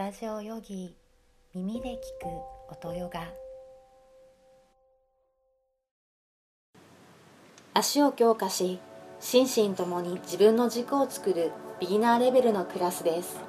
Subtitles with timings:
[0.00, 0.96] タジオヨギ
[1.54, 2.00] 耳で聞く
[2.70, 3.20] 音ヨガ。
[7.74, 8.80] 足を強化し
[9.20, 13.40] 心身ともに自分の軸を作るビギナーレベルのクラスです。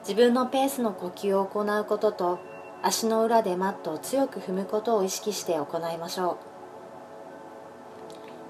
[0.00, 2.40] 自分のペースの呼吸を行うことと
[2.82, 6.38] 足の裏でマットを強く踏むことを意識して行いましょ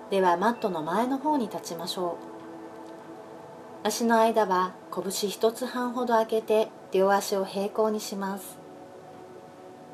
[0.08, 0.10] う。
[0.10, 2.16] ではマットの前の方に立ちましょ
[3.84, 3.86] う。
[3.86, 8.58] 足の間は拳一つ半ほど開けて両足を平行にします。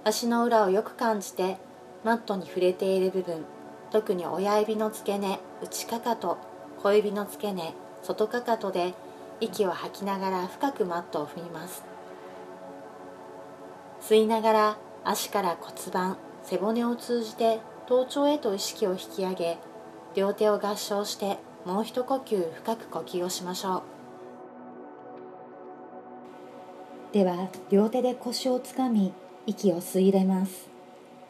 [0.02, 1.58] 足の裏をよく感じて
[2.02, 3.44] マットに触れている部分
[3.92, 6.38] 特に親指の付け根内かかと
[6.82, 8.94] 小指の付け根外かかとで
[9.40, 11.84] 息を吐きながら深くマットを踏みます。
[14.00, 19.58] 吸いながら足から骨盤背骨を通じて頭頂へと意識を引き上げ
[20.16, 23.97] 両手を合掌してもう一呼吸深く呼吸をしましょう。
[27.12, 29.12] では両手で腰をつかみ
[29.47, 30.69] 息を吸い入れます。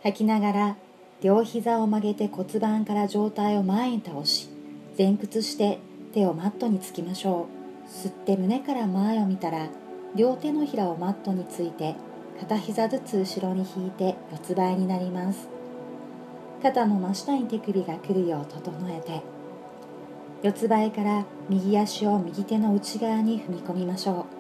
[0.03, 0.77] 吐きながら
[1.23, 4.49] 両膝を曲げて骨盤から上体を前に倒し
[4.97, 5.79] 前屈して
[6.12, 7.47] 手をマットにつきましょ
[7.87, 7.89] う。
[7.89, 9.69] 吸って胸から前を見たら
[10.15, 11.95] 両手のひらをマットについて
[12.41, 15.49] 片膝ずつ後ろに引いて四つ倍になります。
[16.61, 19.23] 肩の真下に手首が来るよう整えて
[20.43, 24.38] 四つ倍から右足を右手の内側に踏み込みましょう。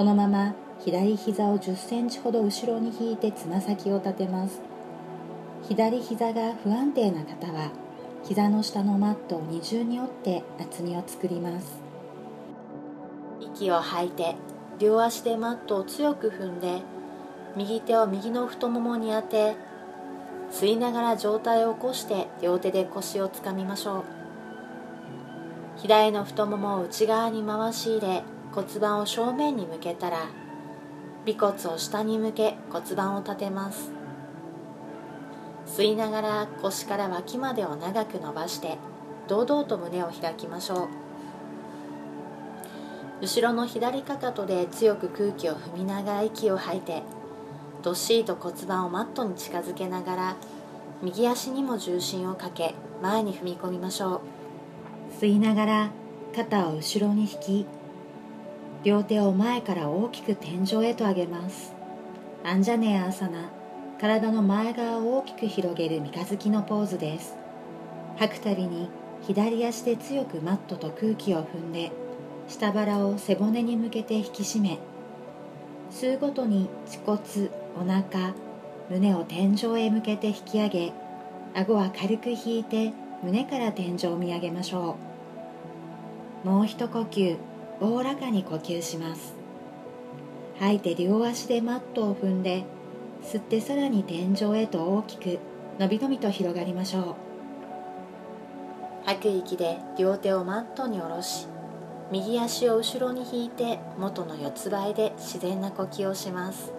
[0.00, 4.58] そのまま左膝を1 0センチほど後ろに引いてつま先を立てます。
[5.68, 7.70] 左膝が不安定な方は
[8.24, 11.82] 膝の下のマットを二重に折って厚みを作ります。
[13.42, 14.36] 息を吐いて
[14.78, 16.80] 両足でマットを強く踏んで
[17.54, 19.54] 右手を右の太ももに当て
[20.50, 24.04] 吸いながら上体を起こして両手で腰をつかみましょう。
[25.76, 30.28] 左の太ももを内側に回し入れ骨盤を正面に向けたら
[31.26, 33.92] 尾骨を下に向け骨盤を立てます。
[35.66, 38.78] 吸いながら腰から脇までを長く伸ばして
[39.28, 40.88] 堂々と胸を開きましょう。
[43.22, 47.02] 後ろの左かかとで強く空気を踏みながら息を吐いて
[47.82, 50.36] どっしりと骨盤をマットに近づけながら
[51.02, 55.20] 右足にも重心をかけ前に踏み込みましょう。
[55.20, 55.90] 吸いながら
[56.34, 57.66] 肩を後ろに引き
[58.82, 61.74] 両手を前から大きく天井へと上げます。
[62.42, 63.50] アンジャネアーサナ
[63.98, 67.36] 体の前側を大きく広げる三日月のポーズです。
[68.16, 68.88] 吐くたびに
[69.22, 71.92] 左足で強くマットと空気を踏んで
[72.48, 74.78] 下腹を背骨に向けて引き締め
[75.90, 78.34] 吸うごとに恥骨お腹
[78.88, 80.92] 胸を天井へ向けて引き上げ
[81.54, 82.92] 顎は軽く引いて
[83.22, 84.96] 胸から天井を見上げましょ
[86.44, 86.48] う。
[86.48, 87.36] もう一呼吸。
[87.80, 89.34] おおらかに呼吸します。
[90.58, 92.64] 吐いて両足でマットを踏んで
[93.22, 95.38] 吸ってさらに天井へと大きく
[95.78, 97.14] 伸び伸びと広がりましょう。
[99.06, 101.46] 吐く息で両手をマットに下ろし
[102.12, 106.72] 右足を後ろに引いて元の四つ倍で自然な呼吸をします。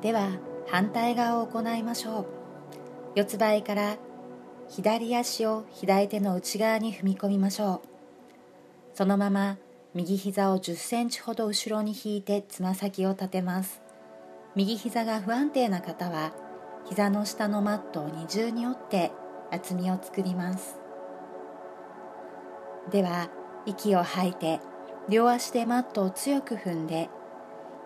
[0.00, 0.28] では
[0.68, 2.26] 反対側を行いましょう。
[3.16, 3.96] 四つ倍から
[4.68, 7.93] 左足を左手の内側に踏み込みましょう。
[8.94, 9.58] そのまま
[9.92, 13.82] 右膝を1 0センチほど後ろに引いてつま先を立てます。
[14.54, 16.32] 右膝が不安定な方は
[16.88, 19.10] 膝の下のマットを二重に折って
[19.50, 20.78] 厚みを作ります。
[22.90, 23.30] では
[23.66, 24.60] 息を吐いて
[25.08, 27.08] 両足でマットを強く踏んで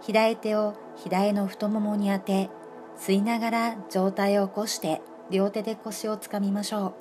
[0.02, 2.50] 左手を左の太ももに当て
[2.98, 6.94] 吸いながら上体を起こして両手で腰をつかみましょう。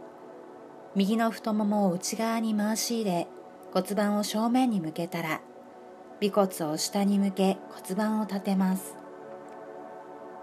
[0.95, 3.27] 右の太ももを内側に回し入れ
[3.77, 5.39] 骨盤を正面に向けたら
[6.19, 8.95] 尾骨を下に向け骨盤を立てます。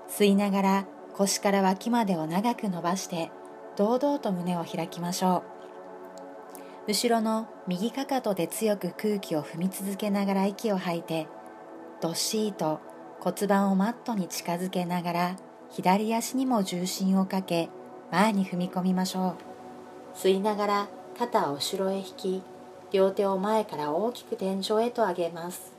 [0.09, 3.33] 吸いながら腰から脇までを長く伸ばして
[3.77, 5.43] 堂々と胸を開きましょ
[6.87, 6.93] う。
[6.93, 11.27] 後ろの右かかとで強く空気を踏み続けながら息を吐いて
[12.01, 12.79] どっしりと
[13.19, 15.37] 骨盤をマットに近づけながら
[15.71, 17.69] 左足にも重心をかけ
[18.13, 19.35] 前に踏み込みましょ
[20.15, 20.17] う。
[20.17, 20.89] 吸いながら
[21.19, 22.54] 肩を後ろへ引き
[22.95, 25.73] 両手を前から大きく天井へと上げます。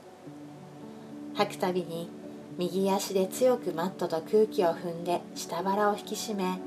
[1.34, 2.10] 吐くたびに
[2.58, 6.58] 右足で強くマットと空気を踏んで下腹を引き締め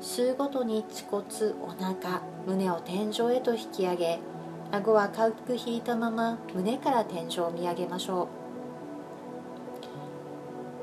[0.00, 1.24] 吸うごとに恥骨
[1.62, 4.18] お腹胸を天井へと引き上げ
[4.72, 8.26] 顎は軽く引いたまま胸から天井を見上げましょ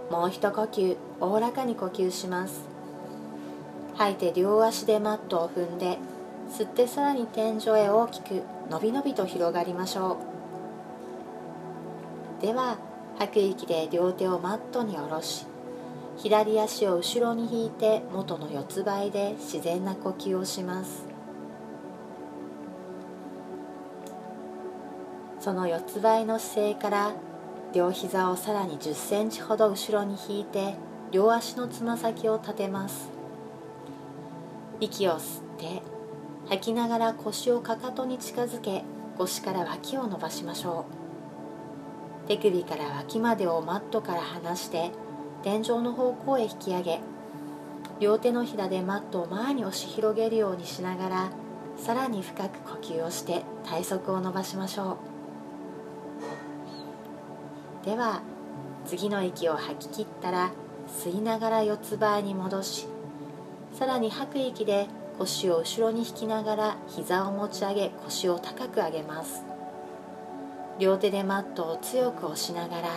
[0.10, 0.14] う。
[0.14, 2.62] もう一呼吸おおらかに呼吸します。
[3.96, 5.98] 吐いて両足でマットを踏んで
[6.50, 10.18] 吸ってさらに天井へ大きく伸び伸びと広がりましょ
[12.40, 12.42] う。
[12.42, 12.78] では
[13.18, 15.46] 吐く息で両手をマットに下ろし
[16.18, 21.06] 左足を後ろに引いて元の四つ倍で自然な呼吸をします。
[25.40, 27.14] その四つ倍の姿勢から
[27.74, 30.76] 両膝をさらに10センチほど後ろに引いて
[31.12, 33.10] 両足のつま先を立てます。
[34.82, 35.82] 息を吸って
[36.50, 38.84] 吐きながら腰をかかとに近づけ
[39.18, 40.86] 腰から脇を伸ばしましょ
[42.26, 42.28] う。
[42.28, 44.92] 手首から脇までをマットから離して
[45.44, 47.00] 天井の方向へ引き上げ
[48.00, 51.30] 両手のひらでマットを前に押し広げるようにしながら
[51.78, 54.98] さらに深く呼吸をして体側を伸ばしましょ
[57.84, 57.86] う。
[57.86, 58.22] では
[58.86, 60.52] 次の息を吐き切ったら
[60.88, 62.88] 吸いながら四つ倍に戻し
[63.74, 64.88] さらに吐く息で
[65.20, 69.44] 腰を後ろに引きながら膝を持ち上げ腰を高く上げます。
[70.80, 72.90] 両手でマットを強く押しながら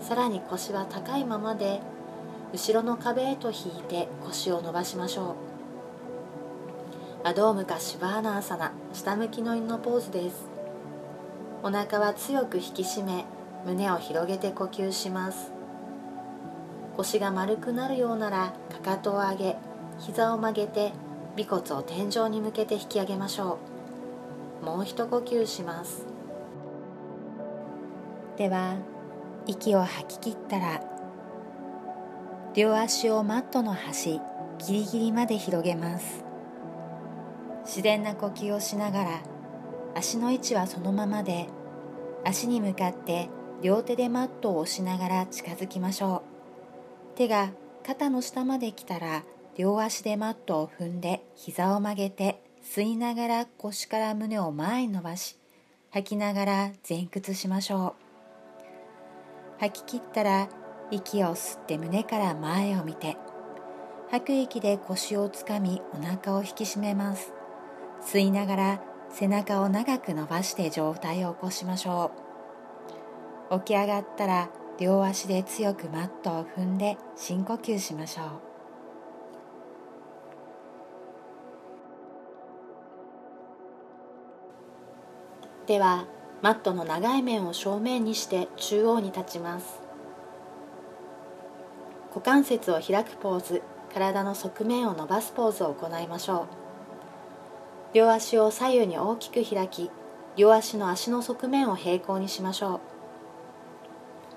[0.00, 1.80] さらに腰は高いままで
[2.54, 5.36] 後ろの壁へと引いて腰を伸ばしましょ
[7.24, 7.26] う。
[7.28, 10.48] アドームかシバーナーサナ下向きの犬のポーズです。
[11.62, 13.26] お腹は強く引き締め
[13.66, 15.52] 胸を広げて呼吸します。
[16.96, 19.56] 腰が丸くなるようならかかとを上げ
[19.98, 20.92] 膝を曲げて
[21.38, 23.58] 尾骨を天井に向けて引き上げましょ
[24.62, 24.64] う。
[24.64, 26.04] もう一呼吸します。
[28.36, 28.74] では
[29.46, 30.82] 息を吐き切ったら
[32.54, 34.20] 両足をマットの端
[34.58, 36.24] ギリギリまで広げます。
[37.64, 39.20] 自然な呼吸をしながら
[39.94, 41.46] 足の位置はそのままで
[42.24, 43.28] 足に向かって
[43.62, 46.24] 両手でマットを押しながら近づきましょ
[47.14, 47.16] う。
[47.16, 47.52] 手が
[47.86, 49.22] 肩の下まで来たら
[49.58, 55.36] 両足でマットを踏んで膝を曲げて吸いながら腰から胸を前に伸ばし
[55.90, 57.96] 吐きながら前屈しましょ
[59.58, 59.60] う。
[59.60, 60.48] 吐き切ったら
[60.92, 63.16] 息を吸って胸から前を見て
[64.12, 67.32] 吐く息で腰をつかみお腹を引き締めます。
[68.00, 72.12] 吸いながら背中を長く伸ばして上体を起こしましょ
[73.50, 73.58] う。
[73.58, 78.47] 起き上がったら両足で強くマットを踏んで深呼吸しましょう。
[85.68, 86.06] では
[86.40, 89.78] マットの長い面を正面にして中央に立ちます。
[92.08, 93.62] 股関節を開くポーズ
[93.92, 96.46] 体の側面を伸ばすポーズを行いましょ
[97.92, 97.94] う。
[97.94, 99.90] 両足を左右に大きく開き
[100.36, 102.80] 両足の足の側面を平行にしましょう。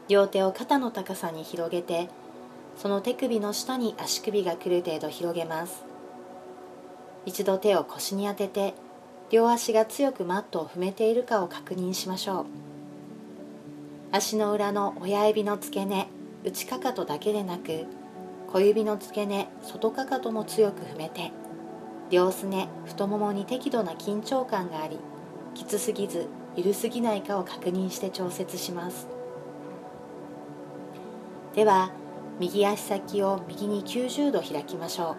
[0.10, 2.10] 両手を肩の高さに広げて
[2.76, 5.86] その手首の下に足首が来る程度広げます。
[7.26, 8.74] 一度手を腰に当てて
[9.32, 12.46] 両足が強くマットを踏めているかを確認しましょう。
[14.12, 16.10] 足の裏の親指の付け根
[16.44, 17.86] 内かかとだけでなく
[18.52, 21.32] 小指の付け根外かかとも強く踏めて
[22.10, 25.00] 両すね太ももに適度な緊張感があり
[25.54, 26.28] きつすぎず
[26.58, 29.08] 緩すぎないかを確認して調節します。
[31.56, 31.92] では
[32.38, 35.16] 右足先を右に90度開きましょう。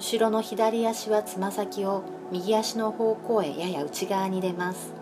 [0.00, 4.92] 後ろの左足はつま先を右足の方向へやや内側に出ます。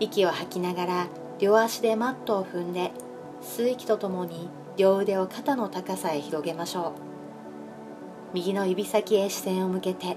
[0.00, 1.06] 息を吐きながら
[1.38, 2.92] 両足でマットを踏んで
[3.42, 6.92] 吸う息とともに両腕を肩の高さへ広げましょう。
[8.34, 10.16] 右の指先へ視線を向けて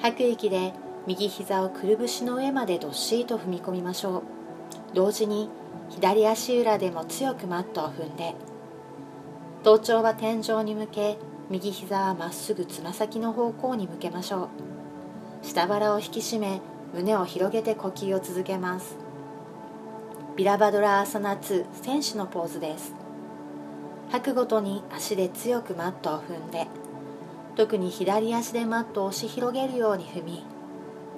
[0.00, 0.72] 吐く息で
[1.06, 4.22] 右膝をくるぶしの上までどっしりと踏み込みましょう。
[4.94, 5.48] 同時に
[5.88, 8.34] 左足裏でも強くマットを踏んで
[9.62, 11.18] 頭頂は天井に向け
[11.50, 14.50] 右膝はまっすぐつま先の方向に向けましょ
[15.42, 15.46] う。
[15.46, 16.60] 下腹を引き締め
[16.94, 18.96] 胸を広げて呼吸を続けます。
[20.36, 22.94] ビラバドラアーサナ2選手のポーズです。
[24.10, 26.66] 吐くごとに足で強くマットを踏んで
[27.56, 30.44] 特に左足でマットを押し広げるように踏み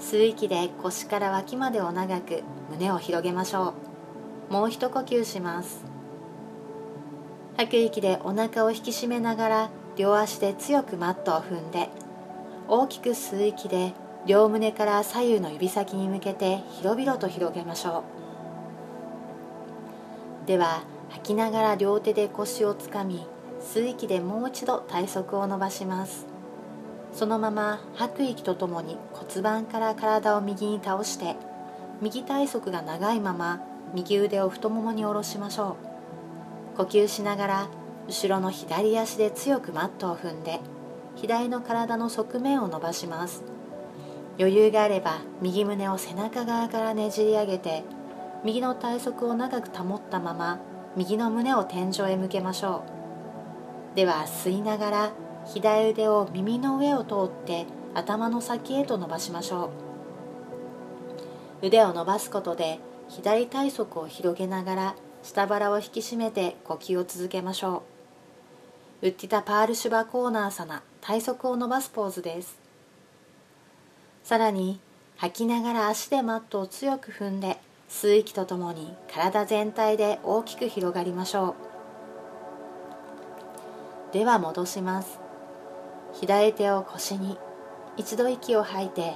[0.00, 3.75] 吸う息で腰から脇までを長く胸を広げましょ
[4.49, 4.52] う。
[4.52, 5.84] もう一呼吸します。
[7.56, 11.88] 吐く息でお腹を引き締めながら両足で強くマットを踏んで
[12.68, 13.92] 大きく吸う息で
[14.26, 18.04] 両胸から左右の指先に向けて広々と広げましょ
[20.44, 20.47] う。
[20.47, 23.26] では吐きながら両手で腰をつかみ
[23.61, 26.26] 吸う息でもう一度体側を伸ばします。
[27.12, 31.37] そのまま吐く息とともに骨盤から体を右に倒して
[32.00, 33.61] 右体側が長いまま
[33.94, 35.76] 右腕を太ももに下ろしましょ
[36.75, 36.76] う。
[36.76, 37.68] 呼吸しながら
[38.10, 40.58] 後ろの左足で強くマットを踏んで
[41.14, 43.44] 左の体の側面を伸ばします。
[44.36, 47.84] 余裕があれば右胸を背中側からねじり上げて
[48.42, 50.58] 右の体側を長く保ったまま
[50.96, 52.82] 右の胸を天井へ向けましょ
[53.92, 53.96] う。
[53.96, 55.12] では吸いながら
[55.46, 59.70] 左腕を耳の上を通って頭の先へと伸ばしましょ
[61.62, 61.66] う。
[61.68, 68.00] 腕を伸ばすことで左体側を広げながら下腹を引き締めて呼吸を続けましょう。
[69.02, 72.59] ウッディタパールシュバコーナーサナ体側を伸ばすポーズです。
[74.23, 74.78] さらに
[75.16, 77.57] 吐きながら足でマットを強く踏んで
[77.88, 81.57] 吸う息とともに体全体で大きく広がりましょ
[84.11, 84.12] う。
[84.12, 85.19] では戻します。
[86.12, 87.38] 左手を腰に
[87.97, 89.14] 一度息を吐いて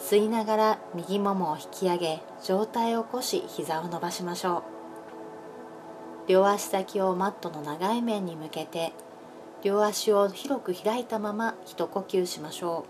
[0.00, 4.64] 吸いながら右ももを引き上げ上体を起こし膝を伸ばしましょ
[6.26, 6.28] う。
[6.28, 8.92] 両足先をマットの長い面に向けて
[9.62, 12.84] 両足を広く開いたまま一呼吸しましょ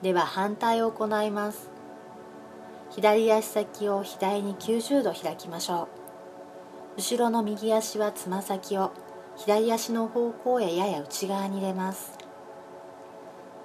[0.00, 0.04] う。
[0.04, 1.68] では反対を行います。
[2.90, 5.88] 左足先を左に90度開きましょ
[6.96, 6.98] う。
[6.98, 8.92] 後ろの右足はつま先を
[9.36, 12.12] 左足の方向へやや内側に入れます。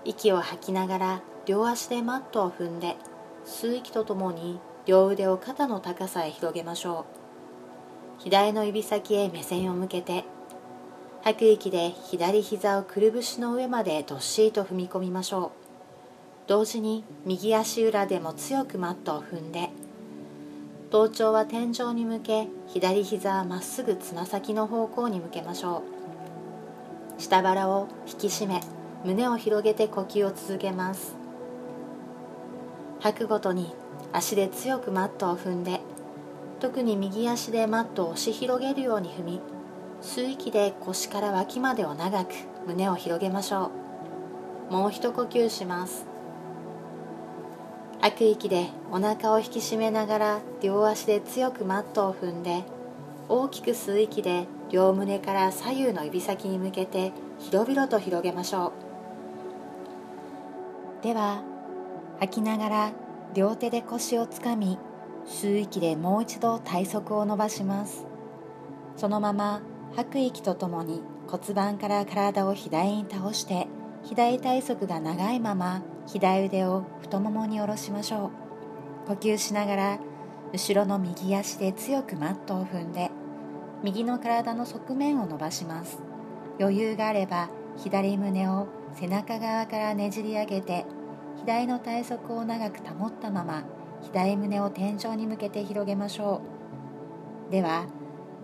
[0.03, 2.97] 息を吐きながら両足でマットを踏んで
[3.45, 7.20] 吸う息とともに両腕を肩の高さへ広げましょう。
[8.23, 10.25] 左の指先へ目線を向けて
[11.23, 15.51] 吐く息で左膝をくるぶしの上までどっしりと踏み込みましょう。
[16.47, 19.69] 同時に右足裏でも強くマットを踏んで
[20.91, 25.83] 頭頂は天井に向け左膝はまっすぐつま先の方向に向けましょ
[27.17, 27.21] う。
[27.21, 28.61] 下腹を引き締め
[29.03, 31.15] 胸を広げて呼吸を続けます。
[32.99, 33.73] 吐くごとに
[34.13, 35.81] 足で強くマットを踏んで
[36.61, 39.41] 特に右足でマットを押し広げるように踏み
[40.03, 42.33] 吸う息で腰から脇までを長く
[42.67, 43.71] 胸を広げましょ
[44.69, 44.73] う。
[44.73, 46.05] もう一呼吸します。
[47.99, 52.63] 吐く息でお腹を引き締めながら両足で強くマットを踏んで
[53.27, 58.73] 大きく吸う息で両胸から左右の指先に向けて広々と広げましょ
[61.01, 61.03] う。
[61.03, 61.41] では
[62.19, 62.91] 吐きながら
[63.33, 64.77] 両手で腰をつかみ
[65.31, 68.05] 吸う息でもう一度体側を伸ばします。
[68.97, 69.61] そのまま
[69.95, 73.67] 吐く息とともに骨盤から体を左に倒して
[74.03, 78.31] 左体側が長いまま左腕を太ももに下ろしましょ
[79.05, 79.07] う。
[79.07, 79.99] 呼吸しながら
[80.53, 83.09] 後ろの右足で強くマットを踏んで
[83.83, 85.97] 右の体の側面を伸ばします。
[86.59, 90.85] 余裕があれば左胸を背中側からねじり上げて
[91.37, 93.63] 左の体側を長く保ったまま
[94.03, 96.41] 左胸を天井に向けて広げましょ
[97.49, 97.51] う。
[97.51, 97.85] では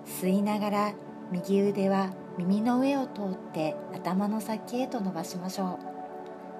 [0.06, 0.94] 吸いながら
[1.32, 5.80] 右腕は耳の上を通って頭の先へと伸ばしましょ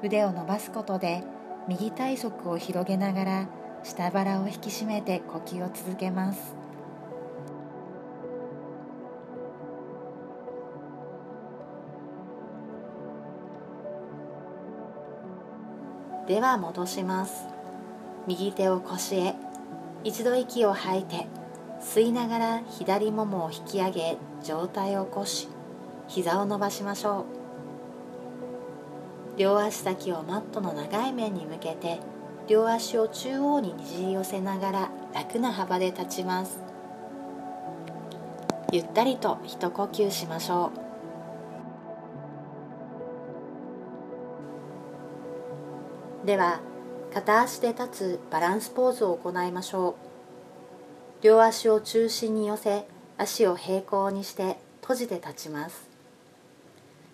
[0.02, 0.06] う。
[0.08, 1.24] 腕を伸ばすことで
[1.68, 3.48] 右体側を広げながら
[3.84, 6.56] 下腹を引き締めて呼吸を続けます。
[16.28, 17.57] では戻します。
[18.28, 19.36] 右手を腰へ
[20.04, 21.28] 一度息を吐いて
[21.82, 25.48] 吸いながら左ももを引き上げ上体を起こし
[26.08, 27.26] 膝を伸ばしましょう。
[29.38, 32.00] 両足先をマットの長い面に向けて
[32.48, 36.60] 両足を中央ににじり寄せながら楽な幅で立ちます。
[38.72, 40.72] ゆったりと一呼吸しましょ
[46.24, 46.26] う。
[46.26, 46.60] では
[47.18, 49.96] 片足で立つバランスポーズを行いましょ
[51.22, 51.24] う。
[51.24, 52.86] 両足を中心に寄せ
[53.18, 55.90] 足を平行にして閉じて立ちます。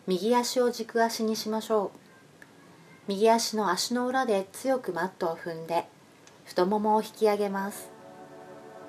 [0.06, 1.98] 右足を軸足にしましょう。
[3.08, 5.86] 右足の足の裏で強くマットを踏んで
[6.44, 7.90] 太ももを引き上げます。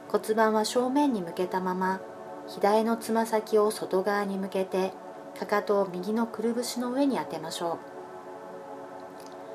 [0.08, 2.00] 骨盤は正面に向けたまま
[2.48, 4.90] 左のつま先を外側に向けて
[5.38, 7.78] かかとを右のくるぶしの上に当てましょう。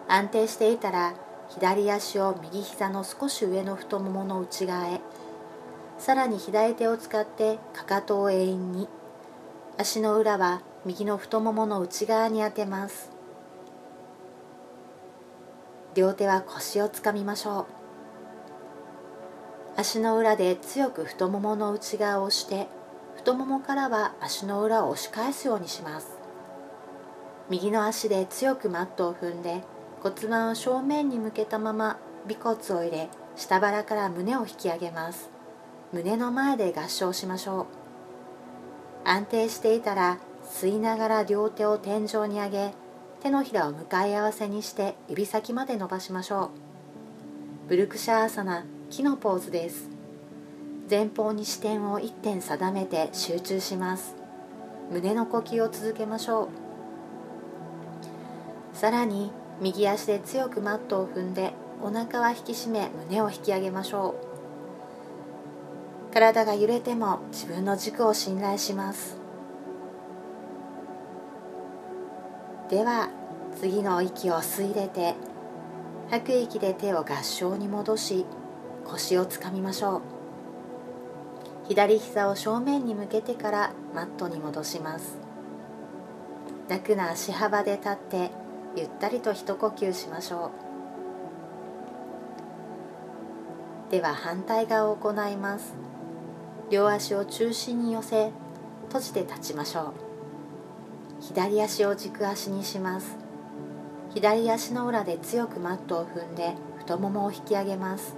[0.08, 1.16] 安定していたら
[1.50, 5.02] 左足を右膝の少し上の太ももの内側へ。
[5.98, 8.88] さらに左手を使ってかかとを永遠に。
[9.78, 13.10] 足の裏は右の太ももの内側に当てます。
[15.96, 17.66] 両手は腰をつかみましょう。
[19.76, 22.68] 足の裏で強く太ももの内側を押して
[23.16, 26.08] 太ももからは足の裏を押し返すようにします。
[27.50, 29.64] 右の足で強くマットを踏んで
[30.02, 35.30] 骨盤を正面に向けたまま尾骨を入れ下腹から胸を引き上げます。
[35.92, 37.66] 胸の前で合掌しましょう。
[39.08, 42.74] 安定していたら吸いながら両手を天井に上げ
[43.22, 46.52] 手のひらを向かい合わせにして指先まで伸ばしましょ
[47.66, 47.70] う。
[47.70, 49.90] ブルクシャーサナ木のポーズです。
[50.90, 54.16] 前方に視点を一点定めて集中します。
[54.92, 56.50] 胸の呼吸を続けましょ
[58.74, 58.78] う。
[58.78, 64.16] さらに右足で強くマットを踏んでお腹は引き締め胸を引き上げましょ
[66.10, 66.14] う。
[66.14, 69.18] 体が揺れても自分の軸を信頼します。
[72.70, 73.10] では
[73.60, 75.16] 次の息を吸い入れて
[76.10, 78.26] 吐く息で手を合掌に戻し
[78.86, 80.02] 腰をつかみましょう。
[81.68, 85.18] 左膝を正面に向けてからマットに戻します。
[86.68, 88.32] 楽な足幅で立って
[88.76, 90.52] ゆったりと一呼吸しましょ
[93.88, 93.92] う。
[93.92, 95.74] では反対側を行います。
[96.70, 98.32] 両足を中心に寄せ
[98.88, 99.94] 閉じて立ちましょう。
[101.22, 103.18] 左足を軸足にします。
[104.14, 108.16] 左足の裏で強くマットを踏んで太ももを引き上げます。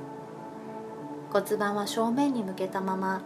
[1.32, 3.22] 骨盤は正面に向けたまま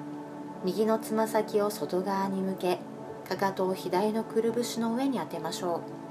[0.64, 2.80] 右のつま先を外側に向け
[3.28, 6.05] かかとを左のくるぶしの上に当てましょう。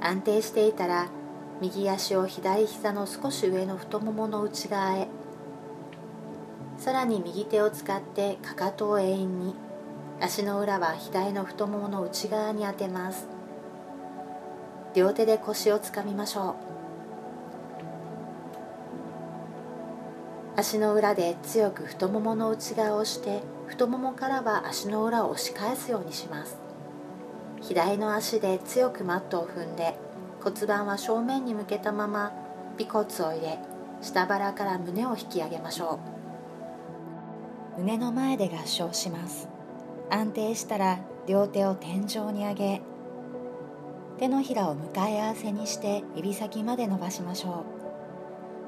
[0.00, 1.08] 安定していたら
[1.60, 5.08] 右足を左膝の少し上の太ももの内側へ。
[6.78, 9.54] さらに右手を使ってかかとを永遠に。
[10.20, 13.26] 足の裏は左の太ももの内側に当てます。
[14.94, 16.54] 両手で腰をつかみましょう。
[20.56, 26.67] 足の裏で強く太ももの内側を押して太ももからは足の裏を押し返すようにします。
[27.68, 29.94] 左の足で強くマットを踏んで
[30.42, 32.32] 骨盤は正面に向けたまま
[32.80, 33.58] 尾骨を入れ
[34.00, 36.00] 下腹から胸を引き上げましょ
[37.76, 37.80] う。
[37.80, 39.48] 胸の前で合掌します。
[40.08, 42.80] 安定したら両手を天井に上げ
[44.18, 47.66] 手のひらを向かい合わせにして指先まで伸ばしましょ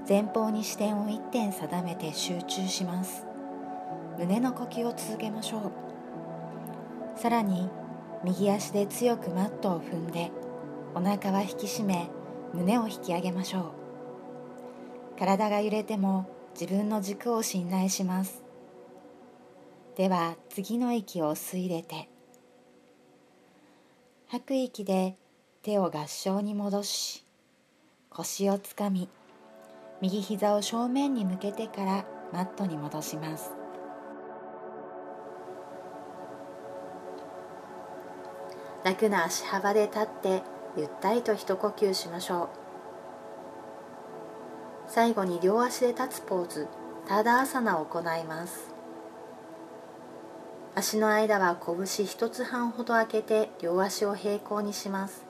[0.05, 0.09] う。
[0.09, 3.25] 前方に視点を一点定めて集中します。
[4.19, 5.73] 胸の呼吸を続けましょ
[7.17, 7.19] う。
[7.19, 7.71] さらに
[8.25, 10.31] 右足で強くマットを踏んで
[10.95, 12.11] お腹は引き締め
[12.53, 13.61] 胸を引き上げましょ
[15.17, 15.19] う。
[15.19, 16.29] 体が揺れても
[16.59, 18.43] 自分の軸を信頼します。
[19.97, 22.09] では次の息を吸い入れて
[24.29, 25.17] 吐く息で
[25.63, 27.25] 手を合掌に戻し
[28.09, 29.09] 腰をつかみ
[30.01, 33.60] 右膝を正面に向けてからマットに戻します。
[38.91, 40.43] 楽な足幅で立って
[40.77, 42.49] ゆったりと一呼吸しましょう。
[44.89, 46.67] 最後に両足で立つポーズ
[47.07, 48.75] タダアサナを行います。
[50.75, 55.25] 足の間は拳一つ半ほど開けて両足を平行にします。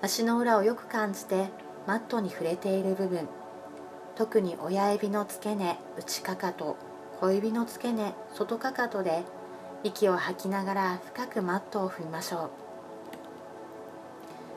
[0.00, 1.50] 足の裏をよく感じて
[1.86, 3.28] マットに触れている部分
[4.14, 6.76] 特に親指の付け根内かかと
[7.20, 9.22] 小指の付け根外かかとで
[9.86, 12.50] 息を吐きながら深くマットを踏みましょ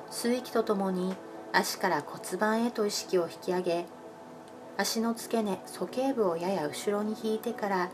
[0.09, 0.11] う。
[0.11, 1.15] 吸う息とともに
[1.53, 3.85] 足から骨盤へと意識を引き上げ
[4.77, 7.91] 足の付け根鼠径部をやや後ろに引いてから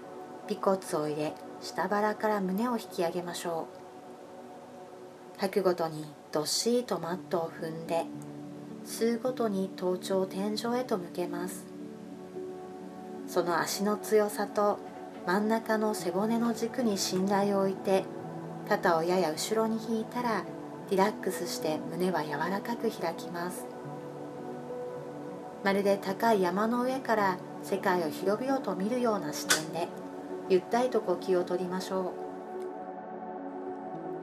[0.50, 3.67] 尾骨を入れ下腹から胸を引き上げましょ
[5.38, 5.39] う。
[5.39, 8.06] 吐くごとにどっしりとマットを踏んで
[8.86, 11.65] 吸うごとに頭頂を天井へと向けます。
[13.28, 14.80] その足の強さと
[15.26, 18.04] 真ん中の背骨の軸に信頼を置いて
[18.70, 20.44] 肩をやや後ろに引いたら
[20.92, 23.66] リラックスして胸は柔らかく開きます。
[25.64, 29.88] まるで高い山の上から世界を広々と見るような視点で
[30.48, 32.14] ゆったりと呼吸をとりましょ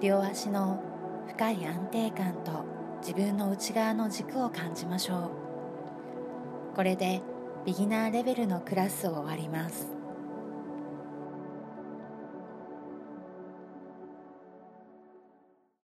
[0.01, 0.03] う。
[0.05, 0.81] 両足の
[1.27, 2.65] 深い安定感と
[3.01, 6.77] 自分の内側の軸を感じましょう。
[6.77, 7.23] これで
[7.67, 10.02] ビギナーレベルのクラスを終わります。